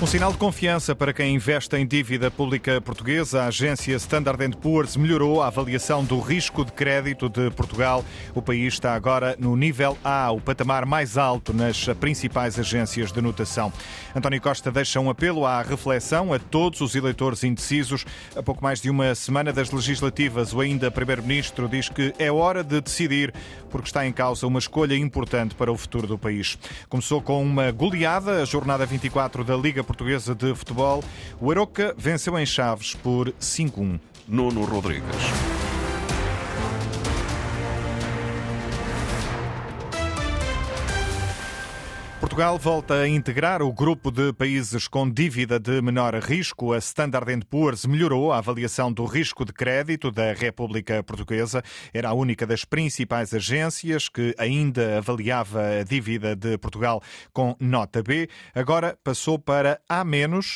[0.00, 3.42] Um sinal de confiança para quem investe em dívida pública portuguesa.
[3.42, 8.04] A agência Standard Poor's melhorou a avaliação do risco de crédito de Portugal.
[8.32, 13.20] O país está agora no nível A, o patamar mais alto nas principais agências de
[13.20, 13.72] notação.
[14.14, 18.04] António Costa deixa um apelo à reflexão a todos os eleitores indecisos.
[18.36, 22.62] A pouco mais de uma semana das legislativas, o ainda Primeiro-Ministro diz que é hora
[22.62, 23.34] de decidir,
[23.68, 26.56] porque está em causa uma escolha importante para o futuro do país.
[26.88, 31.02] Começou com uma goleada, a jornada 24 da Liga Portuguesa de Futebol.
[31.40, 33.98] O Aroca venceu em Chaves por 5-1.
[34.28, 35.57] Nuno Rodrigues.
[42.38, 46.72] Portugal volta a integrar o grupo de países com dívida de menor risco.
[46.72, 51.64] A Standard Poor's melhorou a avaliação do risco de crédito da República Portuguesa.
[51.92, 58.04] Era a única das principais agências que ainda avaliava a dívida de Portugal com nota
[58.04, 58.28] B.
[58.54, 60.04] Agora passou para A-,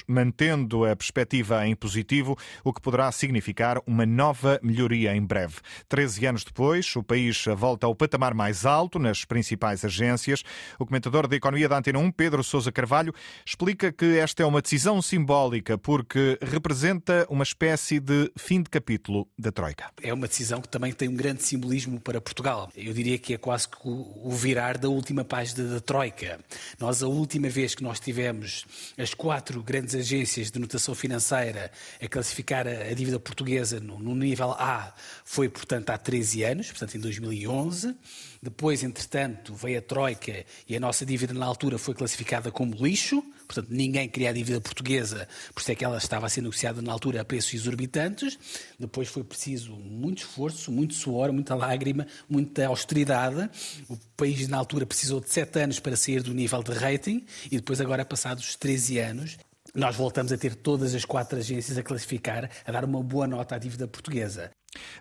[0.06, 5.56] mantendo a perspectiva em positivo, o que poderá significar uma nova melhoria em breve.
[5.88, 10.44] Treze anos depois, o país volta ao patamar mais alto nas principais agências.
[10.78, 13.14] O comentador da Economia da Antena 1, Pedro Sousa Carvalho,
[13.46, 19.26] explica que esta é uma decisão simbólica porque representa uma espécie de fim de capítulo
[19.38, 19.90] da Troika.
[20.02, 22.70] É uma decisão que também tem um grande simbolismo para Portugal.
[22.76, 26.38] Eu diria que é quase que o virar da última página da Troika.
[26.78, 28.66] Nós, a última vez que nós tivemos
[28.98, 31.70] as quatro grandes agências de notação financeira
[32.02, 34.92] a classificar a dívida portuguesa no nível A
[35.24, 37.96] foi, portanto, há 13 anos, portanto, em 2011.
[38.42, 43.22] Depois, entretanto, veio a Troika e a nossa dívida na altura foi classificada como lixo,
[43.46, 46.82] portanto, ninguém queria a dívida portuguesa, por isso é que ela estava a ser negociada
[46.82, 48.38] na altura a preços exorbitantes.
[48.78, 53.48] Depois foi preciso muito esforço, muito suor, muita lágrima, muita austeridade.
[53.88, 57.56] O país, na altura, precisou de sete anos para sair do nível de rating e
[57.56, 59.38] depois, agora, passados 13 anos,
[59.74, 63.54] nós voltamos a ter todas as quatro agências a classificar, a dar uma boa nota
[63.54, 64.50] à dívida portuguesa.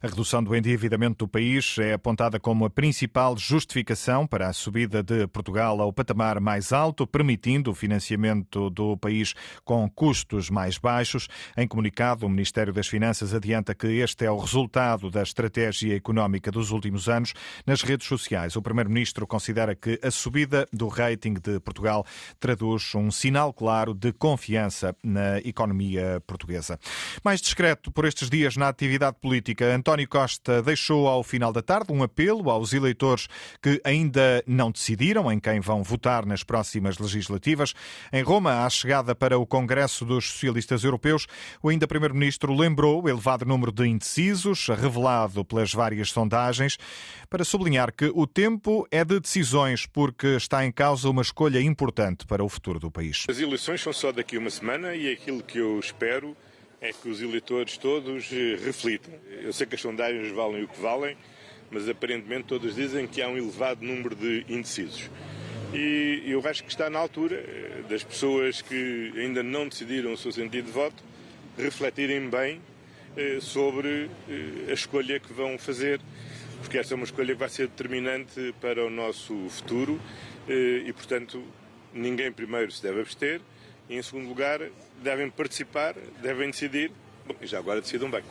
[0.02, 5.04] A redução do endividamento do país é apontada como a principal justificação para a subida
[5.04, 9.34] de Portugal ao patamar mais alto, permitindo o financiamento do país
[9.64, 11.28] com custos mais baixos.
[11.56, 16.52] Em comunicado, o Ministério das Finanças adianta que este é o resultado da estratégia económica
[16.52, 17.34] dos últimos anos.
[17.66, 22.06] Nas redes sociais, o Primeiro-Ministro considera que a subida do rating de Portugal
[22.40, 26.80] traduz um sinal claro de confiança na economia portuguesa.
[27.24, 31.92] Mais discreto por estes dias na atividade política, António Costa deixou ao final da tarde
[31.92, 33.28] um apelo aos eleitores
[33.62, 37.74] que ainda não decidiram em quem vão votar nas próximas legislativas.
[38.12, 41.28] Em Roma, à chegada para o Congresso dos Socialistas Europeus,
[41.62, 46.78] o ainda Primeiro-Ministro lembrou o elevado número de indecisos, revelado pelas várias sondagens,
[47.30, 52.26] para sublinhar que o tempo é de decisões, porque está em causa uma escolha importante
[52.26, 53.26] para o futuro do país.
[53.30, 56.36] As eleições são só daqui a uma semana e é aquilo que eu espero
[56.82, 59.14] é que os eleitores todos eh, reflitam.
[59.44, 61.16] Eu sei que as sondagens valem o que valem,
[61.70, 65.08] mas aparentemente todos dizem que há um elevado número de indecisos.
[65.74, 70.18] E eu acho que está na altura eh, das pessoas que ainda não decidiram o
[70.18, 71.04] seu sentido de voto
[71.56, 72.60] refletirem bem
[73.16, 74.10] eh, sobre
[74.68, 76.02] a escolha que vão fazer,
[76.62, 80.00] porque essa é uma escolha que vai ser determinante para o nosso futuro
[80.48, 81.44] e, portanto,
[81.94, 83.42] ninguém primeiro se deve abster
[83.90, 84.60] e, em segundo lugar,
[85.04, 86.92] devem participar, devem decidir.
[87.40, 88.24] E já agora decidam bem.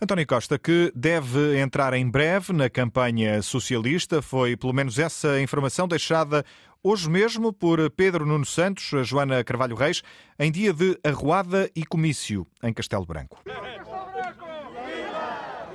[0.00, 5.86] António Costa, que deve entrar em breve na campanha socialista, foi pelo menos essa informação
[5.86, 6.44] deixada
[6.82, 10.02] hoje mesmo por Pedro Nuno Santos, Joana Carvalho Reis,
[10.38, 13.40] em dia de arruada e comício em Castelo Branco.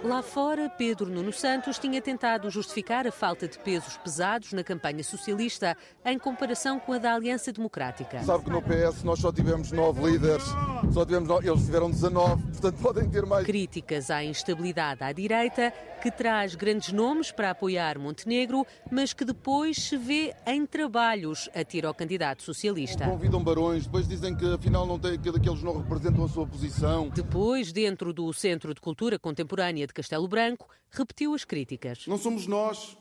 [0.03, 5.03] Lá fora, Pedro Nuno Santos tinha tentado justificar a falta de pesos pesados na campanha
[5.03, 5.75] socialista
[6.05, 8.21] em comparação com a da Aliança Democrática.
[8.23, 10.45] Sabe que no PS nós só tivemos nove líderes,
[10.93, 13.45] só tivemos nove, eles tiveram 19, portanto podem ter mais.
[13.45, 19.77] Críticas à instabilidade à direita, que traz grandes nomes para apoiar Montenegro, mas que depois
[19.77, 23.05] se vê em trabalhos, atira ao candidato socialista.
[23.05, 27.09] Convidam barões, depois dizem que afinal não tem, que eles não representam a sua posição.
[27.09, 32.05] Depois, dentro do Centro de Cultura Contemporânea de Castelo Branco repetiu as críticas.
[32.07, 32.97] Não somos nós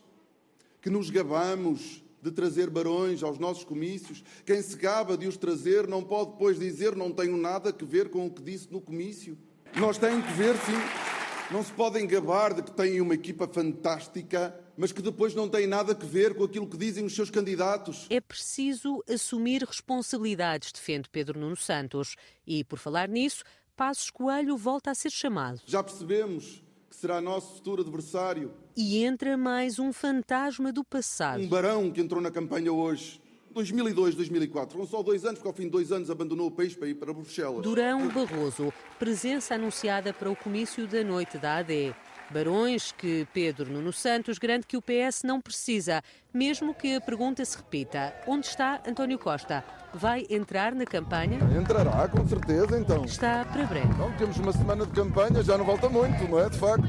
[0.80, 4.22] que nos gabamos de trazer barões aos nossos comícios.
[4.44, 8.08] Quem se gaba de os trazer não pode depois dizer não tenho nada a ver
[8.08, 9.38] com o que disse no comício.
[9.76, 11.52] Nós têm que ver, sim.
[11.52, 15.66] Não se podem gabar de que têm uma equipa fantástica, mas que depois não têm
[15.66, 18.06] nada a ver com aquilo que dizem os seus candidatos.
[18.10, 22.16] É preciso assumir responsabilidades, defende Pedro Nuno Santos.
[22.44, 23.44] E, por falar nisso,
[23.76, 25.60] Passos Coelho volta a ser chamado.
[25.66, 26.64] Já percebemos
[26.96, 28.50] que será nosso futuro adversário.
[28.74, 31.42] E entra mais um fantasma do passado.
[31.42, 33.20] Um barão que entrou na campanha hoje
[33.52, 34.72] 2002, 2004.
[34.72, 36.94] Foram só dois anos, porque ao fim de dois anos abandonou o país para ir
[36.94, 37.62] para Bruxelas.
[37.62, 41.94] Durão Barroso, presença anunciada para o comício da noite da AD.
[42.30, 46.02] Barões que Pedro Nuno Santos garante que o PS não precisa,
[46.34, 49.64] mesmo que a pergunta se repita: onde está António Costa?
[49.94, 51.38] Vai entrar na campanha?
[51.56, 53.04] Entrará, com certeza, então.
[53.04, 53.94] Está para breve.
[53.96, 56.50] Não, temos uma semana de campanha, já não volta muito, não é?
[56.50, 56.88] De facto.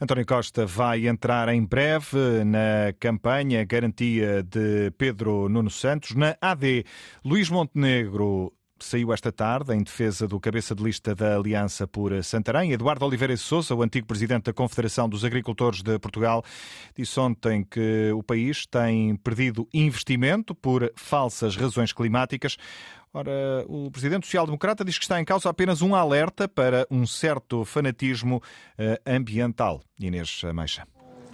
[0.00, 6.14] António Costa vai entrar em breve na campanha garantia de Pedro Nuno Santos.
[6.14, 6.84] Na AD,
[7.24, 12.72] Luís Montenegro saiu esta tarde em defesa do cabeça de lista da Aliança por Santarém.
[12.72, 16.44] Eduardo Oliveira de Sousa, o antigo presidente da Confederação dos Agricultores de Portugal,
[16.96, 22.56] disse ontem que o país tem perdido investimento por falsas razões climáticas.
[23.12, 27.64] Ora, o presidente social-democrata diz que está em causa apenas um alerta para um certo
[27.64, 28.42] fanatismo
[28.76, 29.82] eh, ambiental.
[29.98, 30.86] Inês Meixa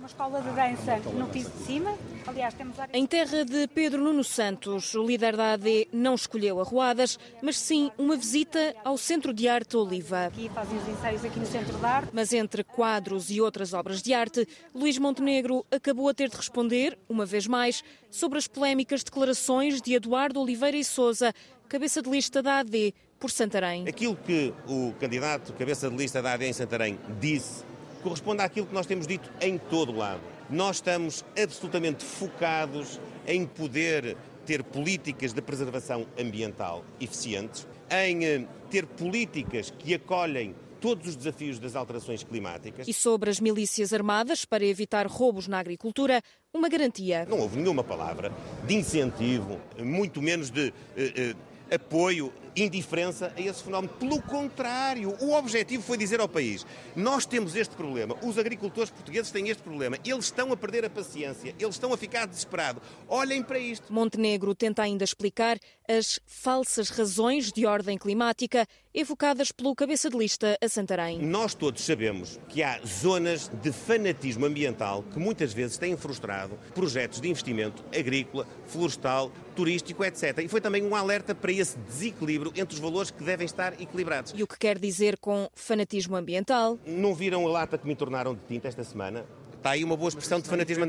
[0.02, 1.96] uma escola de dança no piso de cima.
[2.26, 2.92] Aliás, temos áreas...
[2.92, 7.88] Em terra de Pedro Nuno Santos, o líder da AD não escolheu arruadas, mas sim
[7.96, 10.26] uma visita ao Centro de Arte Oliva.
[10.26, 12.08] Aqui fazem os ensaios aqui no Centro de Arte.
[12.12, 14.44] Mas entre quadros e outras obras de arte,
[14.74, 19.94] Luís Montenegro acabou a ter de responder, uma vez mais, sobre as polémicas declarações de
[19.94, 21.32] Eduardo Oliveira e Souza,
[21.68, 23.86] cabeça de lista da AD por Santarém.
[23.86, 27.70] Aquilo que o candidato cabeça de lista da AD em Santarém disse
[28.02, 30.20] corresponde àquilo que nós temos dito em todo o lado.
[30.50, 38.86] Nós estamos absolutamente focados em poder ter políticas de preservação ambiental eficientes, em eh, ter
[38.86, 42.88] políticas que acolhem todos os desafios das alterações climáticas.
[42.88, 46.20] E sobre as milícias armadas para evitar roubos na agricultura,
[46.52, 47.24] uma garantia.
[47.26, 48.32] Não houve nenhuma palavra
[48.66, 50.70] de incentivo, muito menos de.
[50.96, 53.92] Uh, uh, apoio, indiferença a esse fenómeno.
[53.94, 59.30] Pelo contrário, o objetivo foi dizer ao país: nós temos este problema, os agricultores portugueses
[59.30, 62.82] têm este problema, eles estão a perder a paciência, eles estão a ficar desesperados.
[63.08, 63.92] Olhem para isto.
[63.92, 65.58] Montenegro tenta ainda explicar
[65.88, 71.18] as falsas razões de ordem climática evocadas pelo cabeça de lista a Santarém.
[71.18, 77.20] Nós todos sabemos que há zonas de fanatismo ambiental que muitas vezes têm frustrado projetos
[77.20, 80.38] de investimento agrícola, florestal, turístico, etc.
[80.38, 84.32] E foi também um alerta para esse desequilíbrio entre os valores que devem estar equilibrados.
[84.36, 86.78] E o que quer dizer com fanatismo ambiental?
[86.86, 89.24] Não viram a lata que me tornaram de tinta esta semana?
[89.62, 90.84] Está aí uma boa expressão de fanatismo.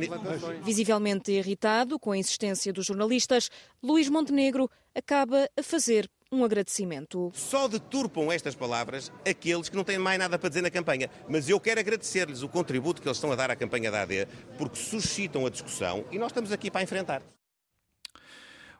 [0.63, 3.51] Visivelmente irritado com a insistência dos jornalistas,
[3.83, 7.31] Luís Montenegro acaba a fazer um agradecimento.
[7.35, 11.07] Só deturpam estas palavras aqueles que não têm mais nada para dizer na campanha.
[11.29, 14.27] Mas eu quero agradecer-lhes o contributo que eles estão a dar à campanha da AD,
[14.57, 17.21] porque suscitam a discussão e nós estamos aqui para enfrentar.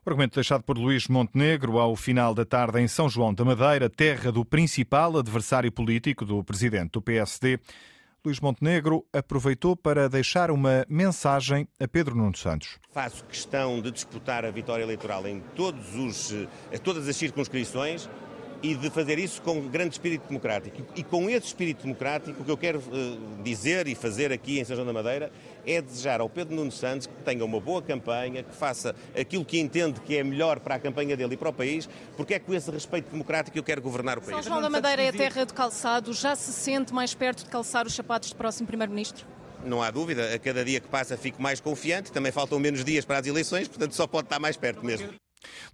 [0.06, 3.90] O argumento deixado por Luís Montenegro ao final da tarde em São João da Madeira,
[3.90, 7.58] terra do principal adversário político do presidente do PSD.
[8.26, 12.80] Luís Montenegro aproveitou para deixar uma mensagem a Pedro Nuno Santos.
[12.92, 18.10] Faço questão de disputar a vitória eleitoral em todos os, eh, todas as circunscrições
[18.64, 20.82] e de fazer isso com um grande espírito democrático.
[20.96, 24.64] E com esse espírito democrático, o que eu quero uh, dizer e fazer aqui em
[24.64, 25.30] São João da Madeira
[25.68, 29.60] é desejar ao Pedro Nuno Santos que tenha uma boa campanha, que faça aquilo que
[29.60, 32.54] entende que é melhor para a campanha dele e para o país, porque é com
[32.54, 34.34] esse respeito democrático que eu quero governar o país.
[34.36, 37.50] São João da Madeira é a terra de calçado, já se sente mais perto de
[37.50, 39.26] calçar os sapatos do próximo Primeiro-Ministro?
[39.66, 43.04] Não há dúvida, a cada dia que passa fico mais confiante, também faltam menos dias
[43.04, 45.23] para as eleições, portanto só pode estar mais perto mesmo.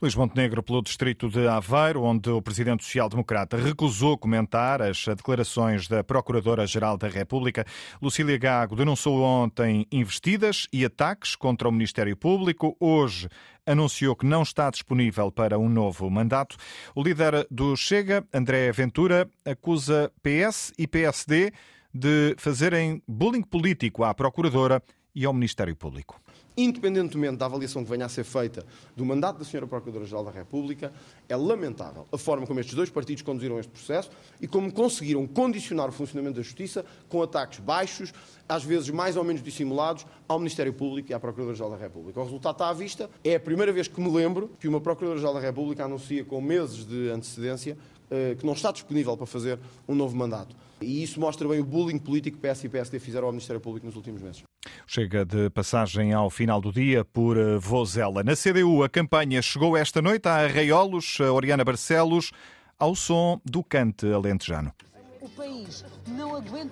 [0.02, 6.04] Luís Montenegro, pelo distrito de Aveiro, onde o presidente social-democrata recusou comentar as declarações da
[6.04, 7.66] Procuradora-Geral da República.
[8.02, 12.76] Lucília Gago denunciou ontem investidas e ataques contra o Ministério Público.
[12.80, 13.28] Hoje
[13.66, 16.58] anunciou que não está disponível para um novo mandato.
[16.96, 21.52] O líder do Chega, André Ventura, acusa PS e PSD
[21.94, 24.82] de fazerem bullying político à Procuradora
[25.14, 26.20] e ao Ministério Público
[26.64, 29.66] independentemente da avaliação que venha a ser feita do mandato da Sra.
[29.66, 30.92] Procuradora-Geral da República,
[31.28, 34.10] é lamentável a forma como estes dois partidos conduziram este processo
[34.42, 38.14] e como conseguiram condicionar o funcionamento da Justiça com ataques baixos,
[38.48, 42.20] às vezes mais ou menos dissimulados, ao Ministério Público e à Procuradora-Geral da República.
[42.20, 43.10] O resultado está à vista.
[43.24, 46.86] É a primeira vez que me lembro que uma Procuradora-Geral da República anuncia com meses
[46.86, 47.78] de antecedência
[48.12, 50.56] eh, que não está disponível para fazer um novo mandato.
[50.82, 53.86] E isso mostra bem o bullying político que PS e PSD fizeram ao Ministério Público
[53.86, 54.44] nos últimos meses.
[54.92, 58.24] Chega de passagem ao final do dia por eh, Vozela.
[58.24, 62.32] Na CDU, a campanha chegou esta noite a Arraiolos, a Oriana Barcelos,
[62.80, 64.74] ao som do cante alentejano.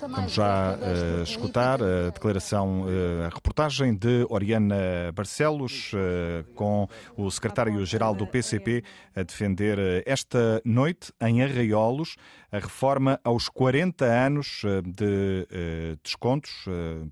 [0.09, 7.31] Vamos já uh, escutar a declaração, uh, a reportagem de Oriana Barcelos uh, com o
[7.31, 8.83] secretário-geral do PCP
[9.15, 12.17] a defender esta noite em Arraiolos
[12.51, 15.47] a reforma aos 40 anos de
[16.01, 16.65] descontos.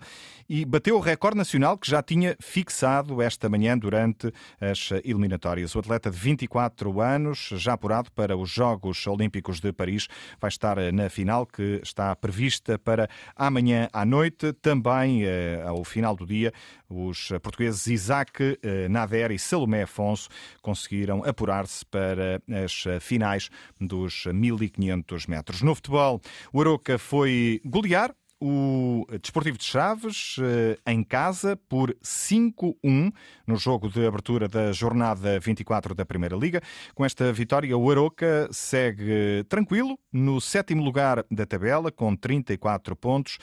[0.50, 5.76] e bateu o recorde nacional que já tinha fixado esta manhã durante as eliminatórias.
[5.76, 10.08] O atleta de 24 anos, já apurado para os Jogos Olímpicos de Paris,
[10.40, 16.16] vai estar na final que está prevista para amanhã à noite também eh, ao final
[16.16, 16.54] do dia,
[16.90, 20.30] os portugueses Isaac eh, Nader e Salomé Afonso
[20.62, 25.62] conseguiram apurar-se para as finais dos 1500 metros.
[25.62, 26.22] No futebol,
[26.54, 28.16] o Aroca foi golear
[28.46, 33.14] o Desportivo de Chaves eh, em casa por 5-1
[33.48, 36.62] no jogo de abertura da jornada 24 da Primeira Liga.
[36.94, 43.38] Com esta vitória, o Aroca segue tranquilo no sétimo lugar da tabela com 34 pontos.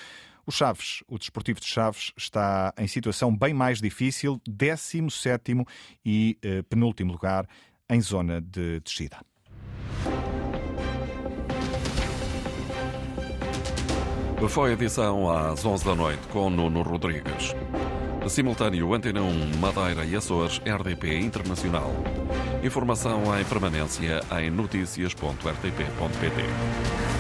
[0.47, 5.65] O Chaves, o Desportivo de Chaves, está em situação bem mais difícil, 17
[6.05, 7.47] e eh, penúltimo lugar
[7.89, 9.19] em zona de descida.
[14.49, 17.55] Foi a edição às 11 da noite com Nuno Rodrigues.
[18.29, 21.93] Simultâneo Antena 1, Madeira e Açores, RDP Internacional.
[22.63, 27.20] Informação em permanência em notícias.rtp.pt.